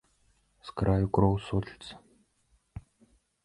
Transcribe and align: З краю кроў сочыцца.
З 0.69 0.73
краю 0.81 1.05
кроў 1.19 1.35
сочыцца. 1.49 1.93